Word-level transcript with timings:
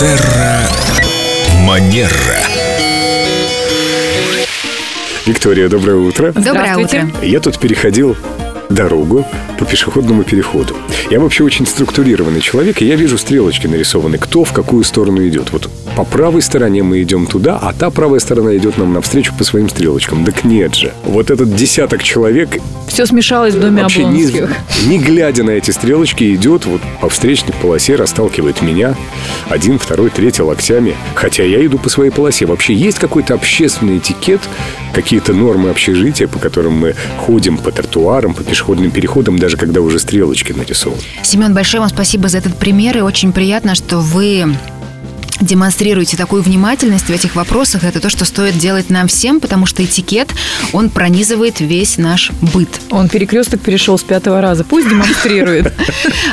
Терра 0.00 0.66
Манера. 1.66 2.10
Виктория, 5.26 5.68
доброе 5.68 5.96
утро. 5.96 6.32
Доброе 6.32 6.78
утро. 6.78 7.06
Я 7.20 7.38
тут 7.40 7.58
переходил 7.58 8.16
дорогу 8.70 9.26
по 9.58 9.66
пешеходному 9.66 10.24
переходу. 10.24 10.74
Я 11.10 11.20
вообще 11.20 11.44
очень 11.44 11.66
структурированный 11.66 12.40
человек, 12.40 12.80
и 12.80 12.86
я 12.86 12.96
вижу 12.96 13.18
стрелочки 13.18 13.66
нарисованы, 13.66 14.16
кто 14.16 14.42
в 14.44 14.54
какую 14.54 14.84
сторону 14.84 15.26
идет. 15.28 15.52
Вот 15.52 15.68
по 16.00 16.04
правой 16.06 16.40
стороне 16.40 16.82
мы 16.82 17.02
идем 17.02 17.26
туда, 17.26 17.58
а 17.60 17.74
та 17.74 17.90
правая 17.90 18.20
сторона 18.20 18.56
идет 18.56 18.78
нам 18.78 18.94
навстречу 18.94 19.34
по 19.36 19.44
своим 19.44 19.68
стрелочкам. 19.68 20.24
Так 20.24 20.44
нет 20.44 20.74
же. 20.74 20.94
Вот 21.04 21.30
этот 21.30 21.54
десяток 21.54 22.02
человек 22.02 22.56
Все 22.88 23.04
смешалось 23.04 23.54
в 23.54 23.60
доме 23.60 23.82
вообще 23.82 24.04
не, 24.04 24.26
не 24.86 24.98
глядя 24.98 25.44
на 25.44 25.50
эти 25.50 25.72
стрелочки 25.72 26.34
идет 26.34 26.64
вот 26.64 26.80
по 27.02 27.10
встречной 27.10 27.52
полосе, 27.52 27.96
расталкивает 27.96 28.62
меня. 28.62 28.94
Один, 29.50 29.78
второй, 29.78 30.08
третий 30.08 30.40
локтями. 30.40 30.96
Хотя 31.14 31.44
я 31.44 31.66
иду 31.66 31.76
по 31.76 31.90
своей 31.90 32.10
полосе. 32.10 32.46
Вообще 32.46 32.72
есть 32.72 32.98
какой-то 32.98 33.34
общественный 33.34 33.98
этикет, 33.98 34.40
какие-то 34.94 35.34
нормы 35.34 35.68
общежития, 35.68 36.28
по 36.28 36.38
которым 36.38 36.78
мы 36.78 36.94
ходим 37.18 37.58
по 37.58 37.72
тротуарам, 37.72 38.32
по 38.32 38.42
пешеходным 38.42 38.90
переходам, 38.90 39.38
даже 39.38 39.58
когда 39.58 39.82
уже 39.82 39.98
стрелочки 39.98 40.52
нарисованы. 40.52 41.02
Семен, 41.22 41.52
большое 41.52 41.82
вам 41.82 41.90
спасибо 41.90 42.30
за 42.30 42.38
этот 42.38 42.56
пример, 42.56 42.96
и 42.96 43.00
очень 43.02 43.32
приятно, 43.32 43.74
что 43.74 43.98
вы 43.98 44.46
демонстрируете 45.40 46.16
такую 46.16 46.42
внимательность 46.42 47.06
в 47.06 47.10
этих 47.10 47.36
вопросах. 47.36 47.84
Это 47.84 48.00
то, 48.00 48.08
что 48.08 48.24
стоит 48.24 48.58
делать 48.58 48.90
нам 48.90 49.08
всем, 49.08 49.40
потому 49.40 49.66
что 49.66 49.84
этикет, 49.84 50.28
он 50.72 50.90
пронизывает 50.90 51.60
весь 51.60 51.98
наш 51.98 52.30
быт. 52.40 52.68
Он 52.90 53.08
перекресток 53.08 53.60
перешел 53.60 53.98
с 53.98 54.02
пятого 54.02 54.40
раза. 54.40 54.64
Пусть 54.64 54.88
демонстрирует. 54.88 55.72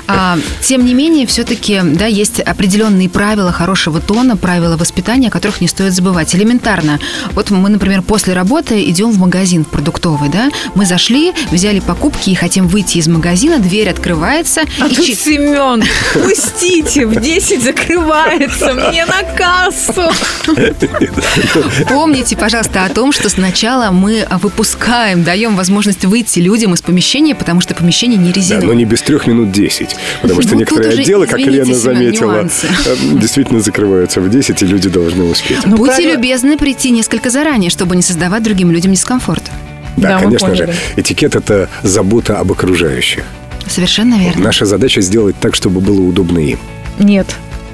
А, 0.10 0.38
тем 0.62 0.86
не 0.86 0.94
менее, 0.94 1.28
все-таки, 1.28 1.82
да, 1.84 2.06
есть 2.06 2.40
определенные 2.40 3.10
правила 3.10 3.52
хорошего 3.52 4.00
тона, 4.00 4.38
правила 4.38 4.78
воспитания, 4.78 5.28
о 5.28 5.32
которых 5.32 5.60
не 5.60 5.68
стоит 5.68 5.94
забывать. 5.94 6.34
Элементарно. 6.34 7.00
Вот 7.34 7.52
мы, 7.52 7.70
например, 7.70 8.02
после 8.02 8.34
работы 8.34 8.90
идем 8.90 9.12
в 9.12 9.20
магазин 9.20 9.66
в 9.66 9.68
продуктовый, 9.68 10.30
да, 10.30 10.50
мы 10.76 10.86
зашли, 10.86 11.34
взяли 11.52 11.80
покупки 11.80 12.30
и 12.30 12.36
хотим 12.36 12.68
выйти 12.68 13.00
из 13.00 13.08
магазина, 13.08 13.60
дверь 13.60 13.90
открывается, 13.90 14.62
А 14.80 14.88
и 14.88 14.96
тут 14.96 15.06
Семен, 15.06 15.84
пустите, 16.14 17.06
в 17.06 17.20
10 17.20 17.64
закрывается, 17.64 18.74
мне 18.90 18.97
на 19.06 19.24
кассу. 19.36 20.12
Помните, 21.90 22.36
пожалуйста, 22.38 22.86
о 22.86 22.90
том, 22.90 23.12
что 23.12 23.30
сначала 23.30 23.92
мы 23.92 24.28
выпускаем, 24.42 25.24
даем 25.24 25.56
возможность 25.56 26.06
выйти 26.06 26.40
людям 26.40 26.74
из 26.74 26.82
помещения, 26.82 27.36
потому 27.36 27.62
что 27.62 27.76
помещение 27.76 28.18
не 28.18 28.30
Да, 28.30 28.34
резиновое. 28.36 28.68
но 28.68 28.74
не 28.74 28.86
без 28.86 29.02
трех 29.02 29.28
минут 29.28 29.52
10. 29.52 29.96
Потому 30.22 30.42
что 30.42 30.54
Ну, 30.54 30.60
некоторые 30.60 30.94
уже, 30.94 31.02
отделы, 31.02 31.28
как 31.28 31.40
Лена 31.40 31.74
заметила, 31.74 32.34
нюансы. 32.34 32.68
э, 32.68 32.96
действительно 33.14 33.60
закрываются 33.60 34.22
в 34.22 34.30
10, 34.30 34.62
и 34.62 34.66
люди 34.66 34.90
должны 34.90 35.24
успеть. 35.26 35.60
Ну, 35.66 35.78
Будьте 35.78 36.04
любезны 36.14 36.58
прийти 36.58 36.92
несколько 36.92 37.30
заранее, 37.30 37.70
чтобы 37.70 37.96
не 37.96 38.02
создавать 38.02 38.44
другим 38.44 38.72
людям 38.72 38.92
дискомфорт. 38.94 39.44
Да, 39.96 40.10
Да, 40.10 40.20
конечно 40.20 40.56
же. 40.56 40.74
Этикет– 40.96 41.36
это 41.36 41.70
забота 41.84 42.40
об 42.40 42.52
окружающих. 42.52 43.24
Совершенно 43.68 44.16
верно. 44.20 44.44
Наша 44.44 44.66
задача 44.66 45.02
сделать 45.02 45.36
так, 45.40 45.56
чтобы 45.56 45.82
было 45.82 46.02
удобно 46.02 46.40
им. 46.40 46.60
Нет, 47.00 47.28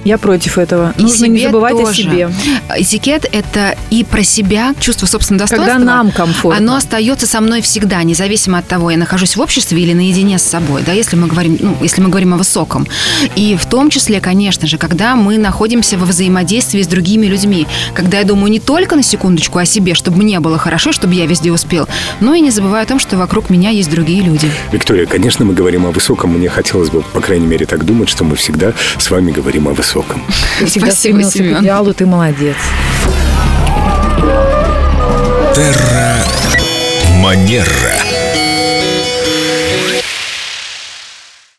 я 0.03 0.17
против 0.17 0.57
этого. 0.57 0.93
И 0.97 1.01
Нужно 1.01 1.25
не 1.25 1.39
себе 1.39 1.47
забывать 1.47 1.73
о 1.73 1.77
тоже. 1.77 2.03
себе. 2.03 2.29
Этикет– 2.75 3.25
это 3.31 3.75
и 3.89 4.03
про 4.03 4.23
себя, 4.23 4.73
чувство 4.79 5.05
собственного 5.05 5.47
достоинства. 5.47 5.73
Когда 5.73 5.85
нам 5.85 6.11
комфортно. 6.11 6.57
Оно 6.57 6.75
остается 6.75 7.25
со 7.27 7.41
мной 7.41 7.61
всегда, 7.61 8.03
независимо 8.03 8.57
от 8.57 8.67
того, 8.67 8.91
я 8.91 8.97
нахожусь 8.97 9.35
в 9.35 9.41
обществе 9.41 9.81
или 9.81 9.93
наедине 9.93 10.37
с 10.37 10.43
собой, 10.43 10.83
да, 10.85 10.91
если 10.91 11.15
мы 11.15 11.27
говорим, 11.27 11.57
ну, 11.59 11.77
если 11.81 12.01
мы 12.01 12.09
говорим 12.09 12.33
о 12.33 12.37
высоком. 12.37 12.87
И 13.35 13.55
в 13.55 13.65
том 13.65 13.89
числе, 13.89 14.19
конечно 14.19 14.67
же, 14.67 14.77
когда 14.77 15.15
мы 15.15 15.37
находимся 15.37 15.97
во 15.97 16.05
взаимодействии 16.05 16.81
с 16.81 16.87
другими 16.87 17.25
людьми, 17.27 17.67
когда 17.93 18.19
я 18.19 18.23
думаю 18.23 18.51
не 18.51 18.59
только 18.59 18.95
на 18.95 19.03
секундочку 19.03 19.59
о 19.59 19.65
себе, 19.65 19.93
чтобы 19.93 20.17
мне 20.17 20.39
было 20.39 20.57
хорошо, 20.57 20.91
чтобы 20.91 21.13
я 21.13 21.25
везде 21.25 21.51
успел, 21.51 21.87
но 22.19 22.33
и 22.33 22.41
не 22.41 22.49
забываю 22.49 22.83
о 22.83 22.85
том, 22.85 22.99
что 22.99 23.17
вокруг 23.17 23.49
меня 23.49 23.69
есть 23.69 23.89
другие 23.89 24.21
люди. 24.21 24.49
Виктория, 24.71 25.05
конечно, 25.05 25.45
мы 25.45 25.53
говорим 25.53 25.85
о 25.85 25.91
высоком. 25.91 26.31
Мне 26.31 26.49
хотелось 26.49 26.89
бы, 26.89 27.01
по 27.13 27.21
крайней 27.21 27.47
мере, 27.47 27.65
так 27.65 27.85
думать, 27.85 28.09
что 28.09 28.23
мы 28.23 28.35
всегда 28.35 28.73
с 28.97 29.09
вами 29.09 29.31
говорим 29.31 29.67
о 29.67 29.71
высоком 29.73 29.92
высоком. 29.93 30.21
Всегда 30.65 30.67
Спасибо, 30.67 30.91
стремился 30.91 31.37
Семен. 31.39 31.61
идеалу, 31.61 31.93
ты 31.93 32.05
молодец. 32.05 32.55
Терра 35.53 36.15
Манера. 37.19 38.22